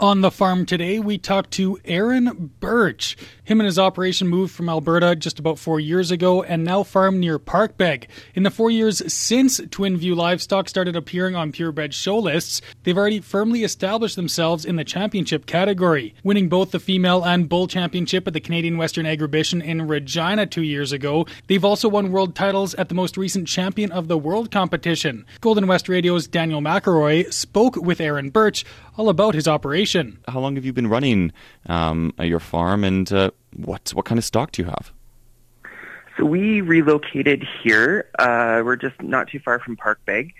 [0.00, 3.18] On the farm today, we talked to Aaron Birch.
[3.44, 7.20] Him and his operation moved from Alberta just about four years ago and now farm
[7.20, 8.06] near Parkbeg.
[8.34, 12.96] In the four years since Twin View Livestock started appearing on purebred show lists, they've
[12.96, 18.26] already firmly established themselves in the championship category, winning both the female and bull championship
[18.26, 21.26] at the Canadian Western Agribition in Regina two years ago.
[21.46, 25.26] They've also won world titles at the most recent Champion of the World competition.
[25.42, 28.64] Golden West Radio's Daniel McElroy spoke with Aaron Birch
[29.00, 30.18] all about his operation.
[30.28, 31.32] How long have you been running
[31.64, 34.92] um, your farm, and uh, what what kind of stock do you have?
[36.18, 38.10] So we relocated here.
[38.18, 40.34] Uh, we're just not too far from Parkbeg.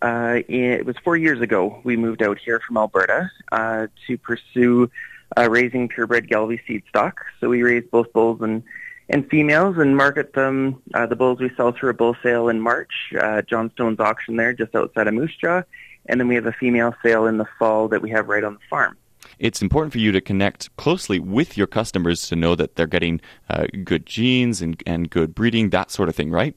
[0.00, 4.88] Uh, it was four years ago we moved out here from Alberta uh, to pursue
[5.36, 7.24] uh, raising purebred Gelbvieh seed stock.
[7.40, 8.62] So we raise both bulls and
[9.08, 10.80] and females and market them.
[10.94, 14.52] Uh, the bulls we sell through a bull sale in March, uh, Johnstone's auction there
[14.52, 15.62] just outside of Moose Jaw,
[16.06, 18.54] and then we have a female sale in the fall that we have right on
[18.54, 18.96] the farm.
[19.38, 23.20] It's important for you to connect closely with your customers to know that they're getting
[23.50, 26.54] uh, good genes and, and good breeding, that sort of thing, right?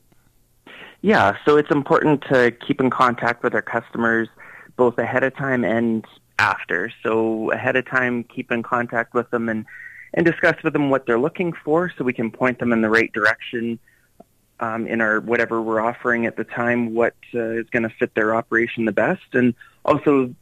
[1.02, 4.28] Yeah, so it's important to keep in contact with our customers
[4.76, 6.06] both ahead of time and
[6.40, 6.92] after.
[7.04, 9.66] So ahead of time, keep in contact with them and,
[10.14, 12.90] and discuss with them what they're looking for so we can point them in the
[12.90, 13.80] right direction
[14.60, 18.16] um, in our whatever we're offering at the time, what uh, is going to fit
[18.16, 19.54] their operation the best, and
[19.86, 20.34] also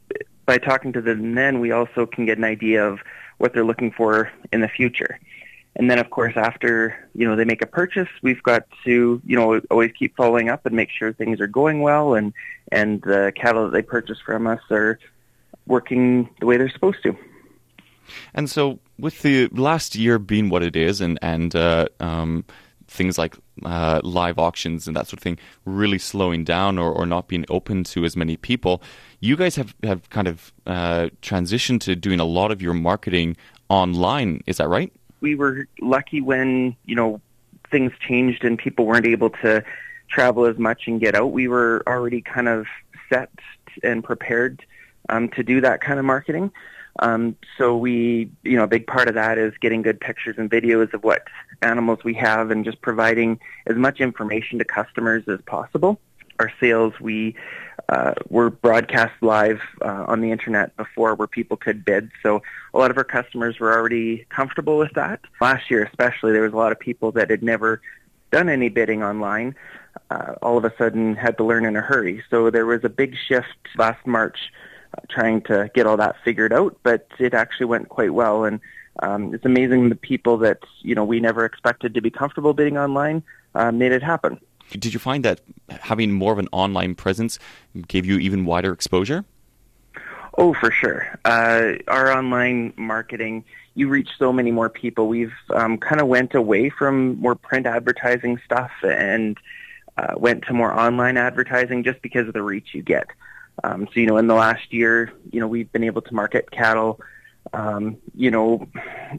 [0.46, 3.00] by talking to them then, we also can get an idea of
[3.38, 5.20] what they're looking for in the future.
[5.78, 9.36] And then, of course, after you know they make a purchase, we've got to you
[9.36, 12.34] know always keep following up and make sure things are going well, and
[12.72, 14.98] and the cattle that they purchase from us are
[15.68, 17.18] working the way they're supposed to.
[18.34, 22.46] And so, with the last year being what it is, and and uh, um,
[22.88, 27.06] things like uh, live auctions and that sort of thing really slowing down or, or
[27.06, 28.82] not being open to as many people,
[29.20, 33.36] you guys have, have kind of uh, transitioned to doing a lot of your marketing
[33.70, 34.42] online.
[34.46, 34.92] Is that right?
[35.22, 37.22] We were lucky when, you know,
[37.72, 39.64] things changed and people weren't able to
[40.08, 41.32] travel as much and get out.
[41.32, 42.68] We were already kind of
[43.10, 43.32] set
[43.84, 44.64] and prepared
[45.10, 46.52] um, to do that kind of marketing.
[47.00, 50.50] Um, so we, you know, a big part of that is getting good pictures and
[50.50, 51.24] videos of what
[51.62, 56.00] animals we have and just providing as much information to customers as possible.
[56.40, 57.36] Our sales, we
[57.90, 62.12] uh, were broadcast live uh, on the internet before where people could bid.
[62.24, 62.42] So
[62.74, 65.22] a lot of our customers were already comfortable with that.
[65.40, 67.82] Last year especially, there was a lot of people that had never
[68.32, 69.56] done any bidding online.
[70.10, 72.22] Uh, all of a sudden had to learn in a hurry.
[72.30, 73.48] So there was a big shift
[73.78, 74.38] last March
[75.10, 78.46] trying to get all that figured out, but it actually went quite well.
[78.46, 78.60] And
[79.02, 82.78] um, it's amazing the people that you know we never expected to be comfortable bidding
[82.78, 83.24] online
[83.54, 84.40] uh, made it happen.
[84.72, 87.38] Did you find that having more of an online presence
[87.88, 89.24] gave you even wider exposure?
[90.38, 91.08] Oh, for sure.
[91.24, 93.46] Uh, our online marketing,
[93.76, 95.08] you reach so many more people.
[95.08, 99.38] We've um, kind of went away from more print advertising stuff and
[99.98, 103.08] uh, went to more online advertising just because of the reach you get.
[103.64, 106.52] Um, so, you know, in the last year, you know, we've been able to market
[106.52, 107.00] cattle,
[107.54, 108.68] um, you know,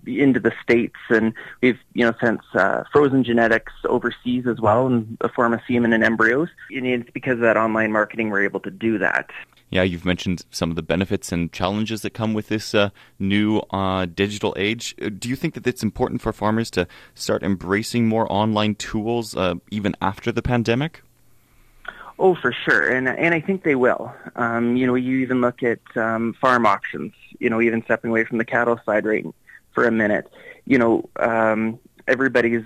[0.07, 1.33] into the States and
[1.63, 5.93] we've, you know, sent uh, frozen genetics overseas as well in the form of semen
[5.93, 6.49] and embryos.
[6.71, 9.31] And it's because of that online marketing we're able to do that.
[9.69, 13.59] Yeah, you've mentioned some of the benefits and challenges that come with this uh, new
[13.71, 14.95] uh, digital age.
[15.03, 19.37] Uh, do you think that it's important for farmers to start embracing more online tools
[19.37, 21.03] uh, even after the pandemic?
[22.19, 24.13] Oh, for sure, and and I think they will.
[24.37, 27.13] Um, you know, you even look at um, farm auctions.
[27.39, 29.27] You know, even stepping away from the cattle side right
[29.75, 30.31] for a minute.
[30.65, 31.79] You know, um,
[32.09, 32.65] everybody's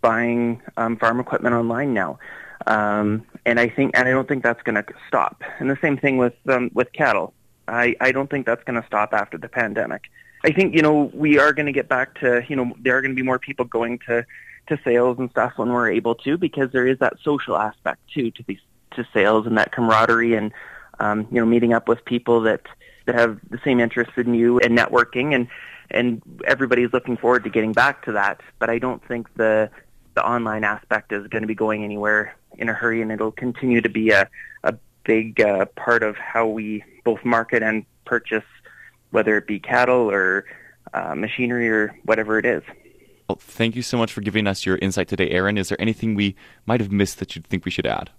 [0.00, 2.18] buying um, farm equipment online now,
[2.66, 5.42] um, and I think and I don't think that's going to stop.
[5.58, 7.34] And the same thing with um, with cattle.
[7.68, 10.04] I I don't think that's going to stop after the pandemic.
[10.42, 13.02] I think you know we are going to get back to you know there are
[13.02, 14.24] going to be more people going to
[14.68, 18.30] to sales and stuff when we're able to because there is that social aspect too
[18.32, 18.60] to these
[18.96, 20.52] to sales and that camaraderie and
[20.98, 22.62] um, you know meeting up with people that
[23.06, 25.48] that have the same interests in you and networking and
[25.90, 28.40] and everybody's looking forward to getting back to that.
[28.58, 29.70] But I don't think the
[30.14, 33.80] the online aspect is going to be going anywhere in a hurry, and it'll continue
[33.80, 34.28] to be a
[34.64, 38.44] a big uh, part of how we both market and purchase,
[39.10, 40.44] whether it be cattle or
[40.94, 42.62] uh, machinery or whatever it is.
[43.28, 45.58] Well, thank you so much for giving us your insight today, Aaron.
[45.58, 48.10] Is there anything we might have missed that you think we should add?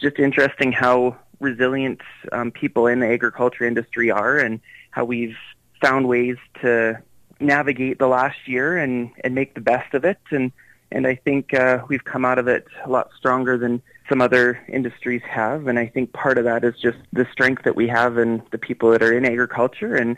[0.00, 2.00] Just interesting how resilient
[2.32, 4.60] um, people in the agriculture industry are and
[4.90, 5.36] how we've
[5.82, 7.00] found ways to
[7.40, 10.18] navigate the last year and, and make the best of it.
[10.30, 10.52] And,
[10.90, 14.58] and I think uh, we've come out of it a lot stronger than some other
[14.68, 15.66] industries have.
[15.66, 18.58] And I think part of that is just the strength that we have in the
[18.58, 20.16] people that are in agriculture and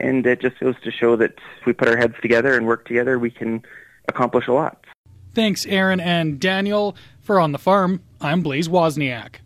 [0.00, 2.86] and it just goes to show that if we put our heads together and work
[2.86, 3.62] together, we can
[4.08, 4.84] accomplish a lot.
[5.34, 6.96] Thanks, Aaron and Daniel.
[7.22, 9.41] For On the Farm, I'm Blaze Wozniak.